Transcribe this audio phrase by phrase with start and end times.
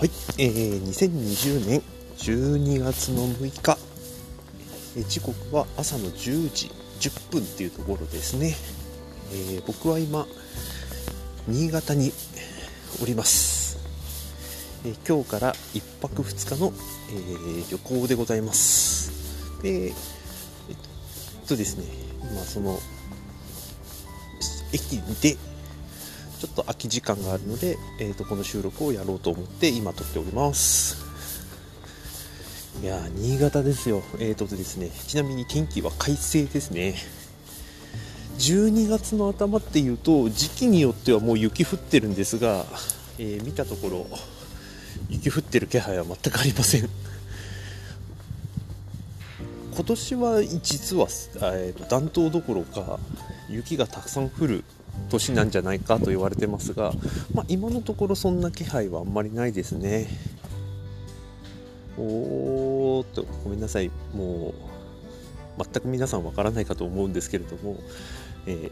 [0.00, 1.82] はい、えー、2020年
[2.16, 3.76] 12月の6日、
[4.96, 6.70] えー、時刻は朝の10時
[7.00, 8.56] 10分っていうところですね、
[9.30, 10.26] えー、僕は今
[11.46, 12.14] 新潟に
[13.02, 13.76] おります、
[14.86, 16.72] えー、今日から1泊2日の、
[17.10, 19.12] えー、旅行でございます。
[19.62, 19.94] でえっ
[21.46, 21.84] とですね
[22.22, 22.78] 今その
[24.72, 25.36] 駅で
[26.40, 31.04] ちょっと空き時間があるので、えー、とこの収録をやろうと思って今撮っております。
[32.82, 34.02] いや新潟ですよ。
[34.18, 36.94] えーとですねちなみに天気は快晴ですね。
[38.38, 42.64] 12月の頭っていうと時期によってはもう雪降ってるんですが、
[43.18, 44.06] えー、見たところ
[45.10, 46.88] 雪降ってる気配は全くありません。
[49.74, 51.06] 今年は実は、
[51.54, 52.98] えーと暖冬どころか
[53.50, 54.64] 雪がたくさん降る
[55.08, 56.92] 年なんじゃないかと言われてますが、
[57.34, 60.08] まあ、今のところそんな気配はあんまりないですね。
[61.98, 63.90] おーっとごめんなさい。
[64.14, 64.54] も
[65.58, 67.78] う全く皆さんわからないかと思うんですけれども、
[68.46, 68.70] えー、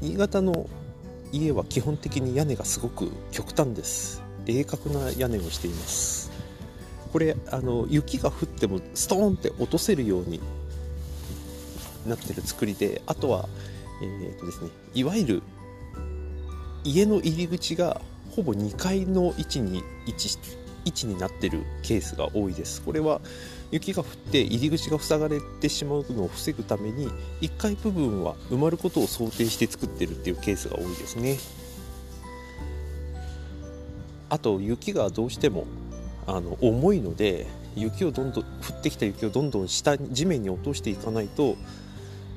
[0.00, 0.68] 新潟の
[1.32, 4.22] 家は基本的に屋根がすごく極端です。
[4.46, 6.30] 鋭角な屋根をしています。
[7.12, 10.40] これあの雪が降ってもストーンって落とせるように
[12.06, 13.48] なってる作りであとは
[14.02, 15.42] えーとですね、いわゆる
[16.84, 20.38] 家の入り口がほぼ2階の位置に位置
[20.84, 22.82] 位置になってるケースが多いです。
[22.82, 23.20] これは
[23.70, 27.08] 雪が降って入り口が塞がれてしまうのを防ぐために
[27.42, 31.38] 1階部分は埋まることを想定して作ってるっていうケースが多いですね。
[34.30, 35.66] あと雪がどうしても
[36.26, 41.56] あの重いので雪をどんどん降ってきた雪をどんどん下地面に落としていかないと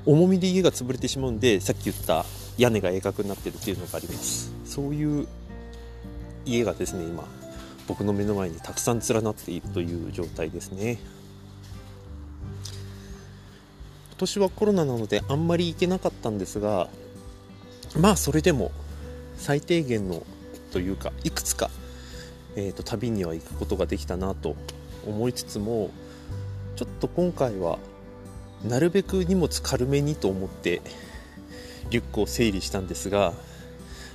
[0.06, 2.26] 重みで家が潰れてしまうんでさっき言った
[2.58, 4.52] 屋根が鋭角になってるっていうのがあります。
[4.66, 5.28] そういう
[6.46, 7.24] 家がですね今
[7.88, 11.00] 僕の目の前にたくさん連なっているという状態ですね。
[14.12, 16.90] 今年はコロナなのであんまり行けなかったんですが
[18.00, 18.72] まあそれでも
[19.36, 20.24] 最低限の
[20.72, 21.72] というかいくつか、
[22.56, 24.56] えーと旅には行くことができたなと
[25.08, 25.90] 思いつつも
[26.76, 27.80] ちょっと今回は
[28.68, 30.82] なるべく荷物軽めにと思って
[31.90, 33.34] リュックを整理したんですが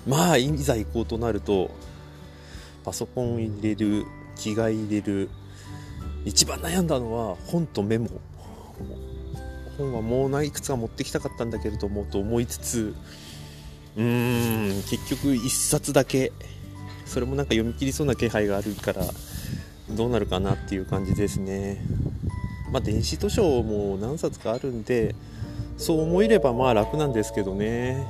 [0.07, 1.71] まあいざ行こうとなると
[2.85, 4.07] パソコン入れる
[4.37, 5.29] 着替え入れる
[6.25, 8.09] 一番悩んだのは本とメモ。
[9.79, 12.95] 本はもういくつか持ってきたかったんだけれどもと思いつつ
[13.97, 16.33] うーん結局1冊だけ。
[17.05, 19.03] それもなんか読み切りそうな気配があるから
[19.91, 21.81] どうなるかなっていう感じですね。
[22.71, 25.15] まあ、電子図書も何冊かあるんで
[25.77, 28.07] そう思えればまあ楽なんですけどね。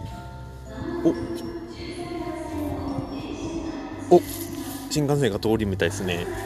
[4.11, 4.17] お。
[4.17, 4.23] お。
[4.91, 6.27] 新幹線が通りみたいですね。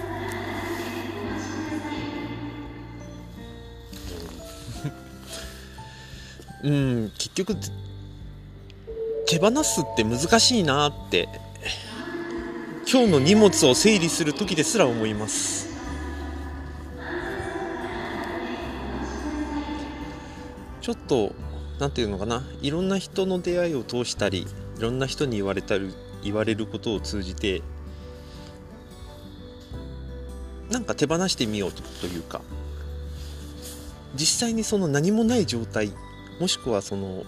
[6.65, 7.55] うん結局
[9.27, 11.29] 手放すって難しいなって。
[12.93, 15.69] 今日の荷物を整理する時ですら思います。
[20.91, 21.33] ちょっと
[21.79, 24.45] 何て言うのかないろんな人の出会いを通したり
[24.77, 27.63] いろんな人に言われたり言われることを通じて
[30.69, 32.41] なんか手放してみようというか
[34.17, 35.93] 実際にその何もない状態
[36.41, 37.23] もしくはその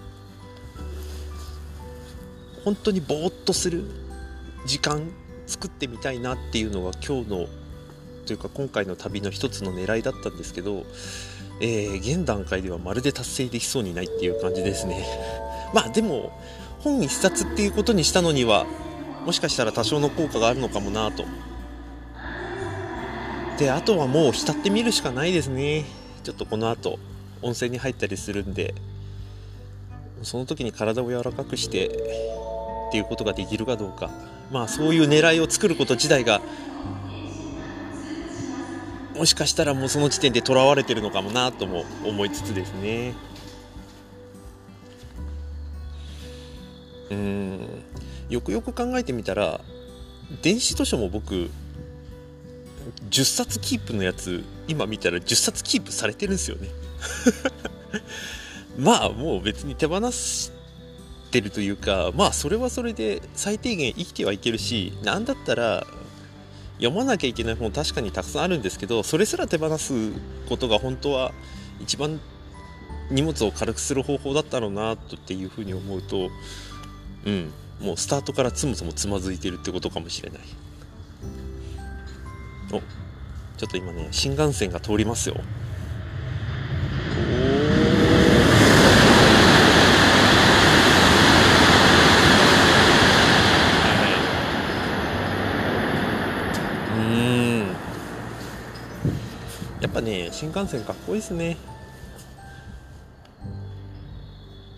[2.65, 3.85] 本当にぼーっとする
[4.67, 5.09] 時間
[5.47, 7.47] 作ってみたいなっていうのが今日の
[8.27, 10.85] というか今回の旅の一つの狙いだったんですけど
[11.63, 15.07] えー、現段階ではまるで達成できそうにないっていう感じですね。
[15.73, 16.33] まあでも、
[16.81, 18.67] 本1冊っていうことにしたのには、
[19.25, 21.25] もしかしたら多少の効果があるのかもなと。
[23.59, 25.85] で、あとはもう浸ってみるしかないですね。
[26.25, 26.99] ちょっとこの後、
[27.43, 28.75] 温泉に入ったりするんで、
[30.23, 31.91] その時に体を柔らかくしてっ
[32.91, 34.11] ていうことができるかどうか。
[34.51, 36.41] まあそういう狙いを作ること自体が
[39.17, 43.15] もしかしたらもうその時点でとらわれてるのかもなとも思いつつですね。
[47.11, 47.83] うん。
[48.31, 49.61] よくよく考えてみたら
[50.41, 51.51] 電子図書も僕
[53.11, 56.69] 10冊キープのやつ今見たら10冊キープされてるんですよね。
[58.79, 60.51] まあもう別に手放し
[61.31, 65.87] てるというかまあそれはそれで最低限生きてはいけるし何だったら
[66.83, 70.11] 読まなきゃいけない本確かにたくさんあるんですけどそれすら手放す
[70.49, 71.33] ことが本当は
[71.81, 72.21] 一番
[73.11, 76.31] 荷物を軽くする方法だったろうなっていうふうに思うと
[77.25, 80.41] うんもうスタートからそもそもつまずいてるってことかもしれない。
[82.73, 82.81] お
[83.59, 85.37] ちょっと今ね新幹線が通りますよ。
[99.83, 101.57] やっぱね新幹線かっこいいですね。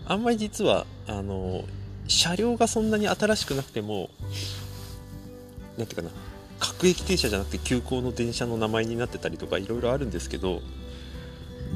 [0.07, 1.63] あんまり実はあの
[2.07, 4.09] 車両がそんなに新しくなくても
[5.77, 6.09] なんていうかな
[6.59, 10.61] 各駅停車じゃなくて急行の電車の名前になってたりとかいろいろあるんですけど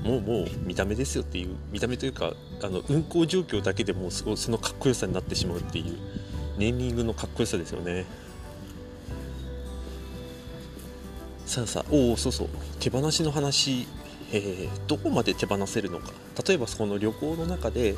[0.03, 5.97] もうもう見た目ですよっていう見た目というかあの運行状況だけでもうすごいそのかっこよさになってしまうっていう
[6.57, 8.05] ネーミングのかっこよさですよね。
[11.49, 12.47] さあさあおおそうそう
[12.79, 13.87] 手放しの話、
[14.31, 16.11] えー、どこまで手放せるのか
[16.47, 17.95] 例えばその旅行の中で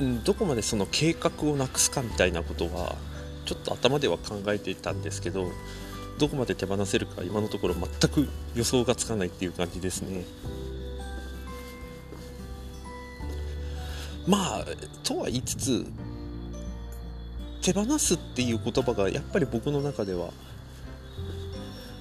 [0.00, 2.96] うん、どこまでその計画をなくすかみたいなことは
[3.44, 5.50] ちょっと頭では考えていたんですけど
[6.18, 10.24] どこまで手放せるか今のところ全く予想がつかないっていう感じですね。
[14.26, 14.64] まあ
[15.02, 15.86] とは言いつつ
[17.60, 20.32] 手放すっていう言葉がやっぱり僕の中では、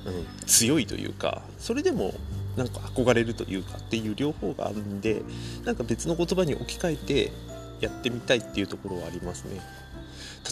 [0.05, 2.13] うん、強いというかそれでも
[2.57, 5.21] なんか憧れるというかっていう両方があるんで
[5.63, 7.31] なんか別の言葉に置き換えて
[7.79, 9.59] やってみたいっていうところはありますね。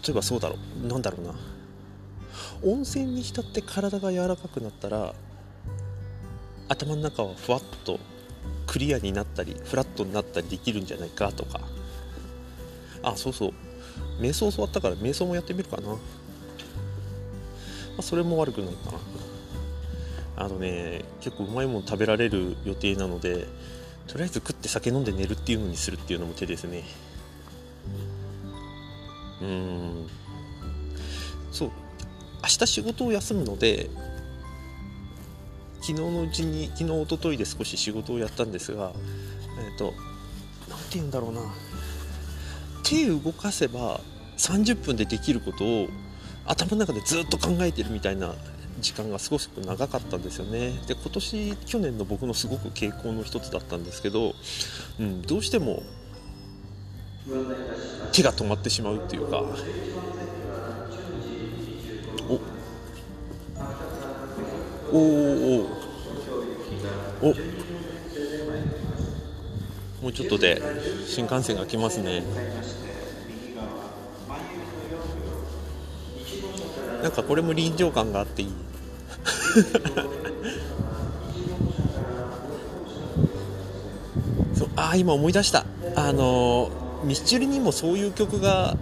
[0.06, 0.88] 例えばそうだろう。
[0.88, 1.34] なんだろうな。
[2.64, 5.14] 温泉に浸って体が柔らかくなったら
[6.70, 8.00] 頭の中はふわっと
[8.68, 11.62] クリアになったりフラットになったりできるんじゃないかとか。
[13.04, 13.52] あそうそう。
[14.20, 15.98] 瞑想教わったから瞑想もやってみるかな、ま
[18.00, 18.98] あ、それも悪くないかな。
[20.42, 23.48] あのね結構うまいもの食べられる予定なので
[24.08, 26.84] とりあえず食って酒飲んで寝るっていうのにするっていうのも手ですね。
[29.42, 30.08] うん。
[31.52, 31.72] そう。
[32.44, 33.90] 明日仕事を休むので
[35.82, 38.92] 昨日のうちに昨日おとといで少し仕事をやったんですが
[39.64, 39.94] えっ、ー、と
[40.68, 41.42] 何て言うんだろうな。
[42.84, 44.02] 手動かせば
[44.38, 45.88] 30分でできることを
[46.46, 48.34] 頭の中でずっと考えてるみたいな
[48.82, 50.74] 時間がすごく長かったんですよね。
[50.88, 54.36] で今年去年の僕のすごく傾向の一つだったんですけど、
[55.00, 55.84] うん、どうしても
[58.12, 59.44] 手が止まってしまうっていうか。
[62.30, 62.40] お。
[64.94, 65.68] おお
[67.22, 67.34] お。
[70.02, 70.60] もうちょっとで
[71.06, 72.24] 新幹線が来ますね。
[77.04, 78.71] なんかこれも臨場感があっていい。
[84.54, 85.66] そうああ今思い出した。
[85.96, 86.70] あの
[87.04, 88.78] ミスチルにもそういう曲が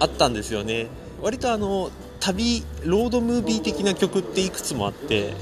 [0.00, 0.88] あったんですよね。
[1.22, 5.34] 割とあの旅ロードムービー的な曲っていくつもあって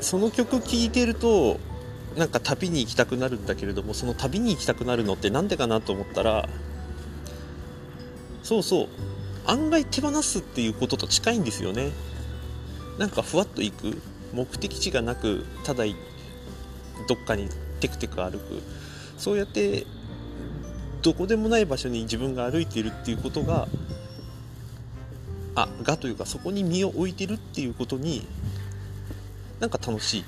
[0.00, 1.58] その曲聴いてると
[2.16, 6.48] なんか旅に行きたくなるんだけれどもその旅に行きたくなるのって何でかなと思ったら
[8.42, 8.88] そうそう
[9.46, 11.90] 案外手放すっていうことと近いんですよね。
[12.98, 14.02] なんかふわっと行く
[14.32, 15.84] 目的地がなくただ
[17.08, 17.48] どっかに
[17.80, 18.62] テクテク歩く。
[19.18, 19.86] そうやって
[21.02, 23.66] どこでもない場所に自分が歩いているっていうことが
[25.54, 28.26] あがというかそこに身を置いてるっていうことに
[29.58, 30.24] なんか楽しい。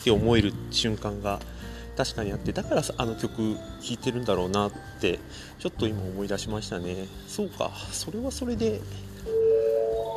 [0.00, 1.40] って思える瞬間が
[1.96, 3.58] 確かにあってだからあの曲聴
[3.92, 5.18] いてるんだろうなって
[5.58, 7.06] ちょっと今思い出しましたね。
[7.28, 7.70] そうか。
[7.92, 8.80] それはそれで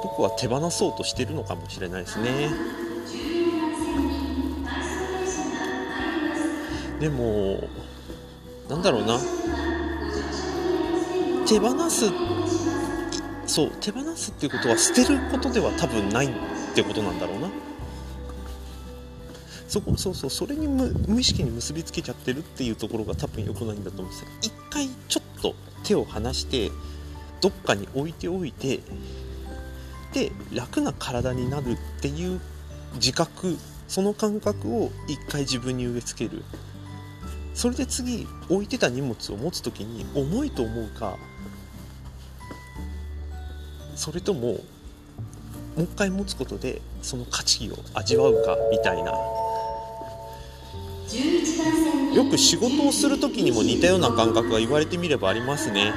[0.03, 2.49] 僕は手放そうとしてるのかもしれないですね。
[6.99, 7.67] でも
[8.69, 9.17] なんだろうな。
[11.47, 12.09] 手放す
[13.45, 16.29] そう手放すっていうことは捨てることでは多分ないっ
[16.73, 17.49] てことなんだろうな。
[19.67, 24.27] そこそうそうそれに無意識に結びつけちゃってるっていうところが多分良くないんだと思うんですよ。
[24.41, 26.71] 一回ちょっと手を離して
[27.41, 28.79] どっかに置いておいて
[30.13, 32.39] で楽な体になるっていう
[32.95, 36.43] 自覚その感覚を一回自分に植え付ける。
[37.53, 41.17] それで次置いてた荷物を持つ時に重いと思うか
[43.95, 44.57] それともも
[45.77, 49.11] う一回持つことでその価値を味わうかみたいな。
[52.15, 55.93] よく仕事をする時にも似たような感覚が言われてみればありますね。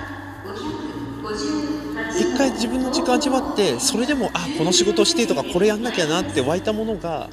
[2.18, 7.28] 一回自分の時間味わってそれでもあこの仕事してとかこれやんなきゃなって湧いたものが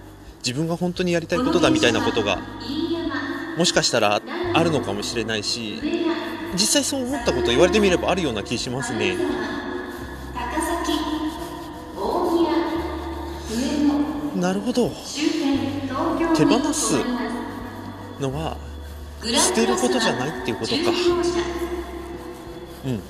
[0.46, 2.40] 自分が本当にやりたいことだみたいなことが
[3.58, 4.22] もしかしたら
[4.54, 5.80] あるのかもしれないし
[6.54, 9.18] 実際そう思ったこと言われてみればあるような気しますね。
[14.36, 14.92] なるほど。
[16.36, 16.96] 手放す
[18.20, 18.58] のは
[19.24, 20.82] 捨てることじゃないっていうことか。
[22.86, 23.02] うん。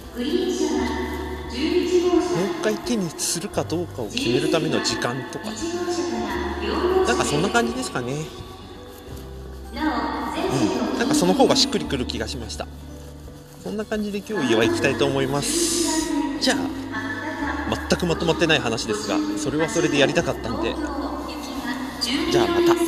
[1.64, 5.46] もう一回手にするかどうかを決めるための時間とか。
[7.08, 8.14] なんかそんな感じですかね。
[9.74, 9.76] う
[10.96, 11.00] ん。
[11.00, 12.68] なんかその方がしっくりくる気がしました。
[13.64, 16.12] そんな感じで今日は行きたいと思います。
[16.42, 16.58] じゃあ
[17.90, 20.76] 全くまとまってない話ですがそれはそれでやりたかったんで。
[22.32, 22.83] じゃあまた。